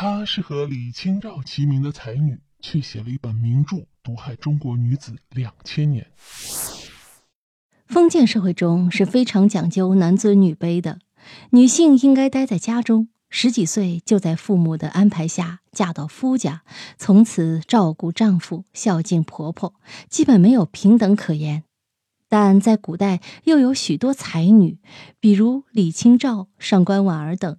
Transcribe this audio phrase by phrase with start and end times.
[0.00, 6.06] 她是和李清照齐名的才女，却写了一本名著，毒害中国女子两千年。
[7.84, 11.00] 封建社会中是非常讲究男尊女卑的，
[11.50, 16.62] 女性应该待在家中，十几岁就在父母的安排下嫁到夫家，
[16.96, 19.74] 从此照顾丈夫、孝敬婆婆，
[20.08, 21.64] 基本没有平等可言。
[22.28, 24.78] 但在古代又有许多才女，
[25.18, 27.58] 比如李清照、上官婉儿等，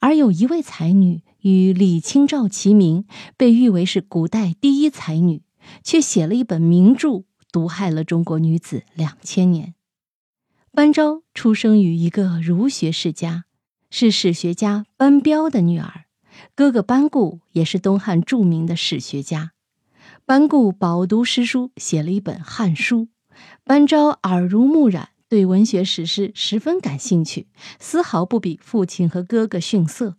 [0.00, 3.04] 而有一位才女与李清照齐名，
[3.36, 5.42] 被誉为是古代第一才女，
[5.82, 7.24] 却写了一本名著。
[7.50, 9.74] 毒害了中国女子两千年。
[10.70, 13.46] 班昭出生于一个儒学世家，
[13.90, 16.04] 是史学家班彪的女儿。
[16.54, 19.52] 哥哥班固也是东汉著名的史学家。
[20.26, 23.00] 班固饱读诗书，写了一本《汉书》。
[23.64, 30.16] 班昭耳濡目染，对文学史诗十分感兴趣，丝毫不比父亲和哥哥逊色。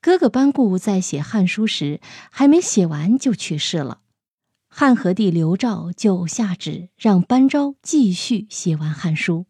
[0.00, 4.00] 哥哥班固在写《汉书》时，还没写完就去世了。
[4.68, 9.46] 汉和帝刘肇就下旨让班昭继续写完《汉书》，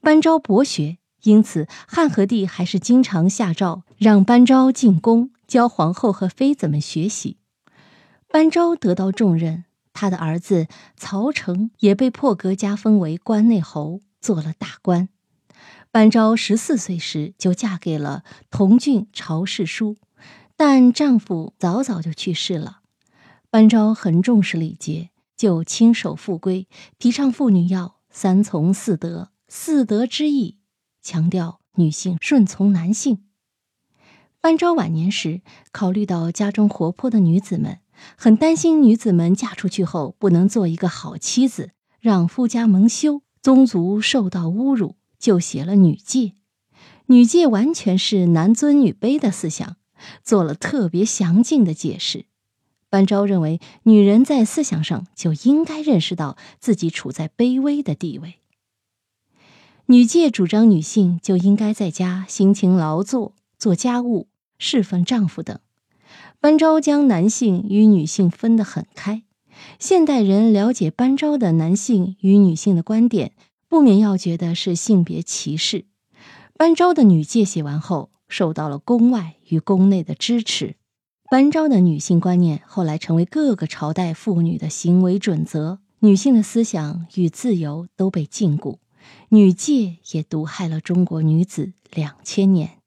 [0.00, 7.36] 班昭博学，因此汉和帝还是经常下诏让班昭进宫教皇后和妃子们学习。
[8.28, 9.65] 班昭得到重任，
[9.96, 15.08] 他的儿子曹成也被破格加封为关内侯，做了大官。
[15.90, 19.96] 班昭十四岁时就嫁给了同郡曹世叔，
[20.54, 22.80] 但丈夫早早就去世了。
[23.48, 29.30] 班昭很重视礼节，就亲手复归，提倡妇女要三从四德。
[29.48, 30.58] 四德之意，
[31.00, 33.22] 强调女性顺从男性。
[34.42, 35.40] 班昭晚年时，
[35.72, 37.78] 考虑到家中活泼的女子们，
[38.16, 46.18] 很担心女子们嫁出去后不能做一个好妻子，让夫家蒙羞，宗族受到侮辱，就写了《女诫》。
[47.06, 49.76] 《女诫》完全是男尊女卑的思想，
[50.22, 52.26] 做了特别详尽的解释。
[52.88, 58.36] 班昭认为，女人在思想上就应该认识到自己处在卑微的地位。
[59.86, 64.28] 女诫主张女性就应该在家辛勤劳作、做家务、
[64.58, 65.60] 侍奉丈夫等。
[66.40, 69.22] 班昭将男性与女性分得很开。
[69.78, 73.32] 现代人了解班昭的男性与女性的观点，
[73.68, 75.86] 不免要觉得是性别歧视。
[76.54, 80.76] 班昭的女诫写完后，受到了宫外与宫内的支持。
[81.28, 88.76] 班昭的女性观念后来成为各个朝代妇女的行为准则，女性的思想与自由都被禁锢，
[89.30, 92.78] 女诫也毒害了中国女子两千年。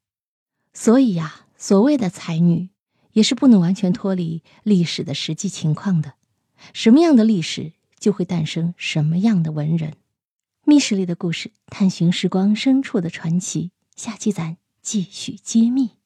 [0.72, 2.70] 所以呀，所谓的才女，
[3.20, 6.14] 也是不能完全脱离历史的实际情况的。
[6.72, 9.92] 什么样的历史，就会诞生什么样的文人。
[10.64, 13.72] 密室里的故事，探寻时光深处的传奇。
[13.94, 15.99] 下期咱继续揭秘。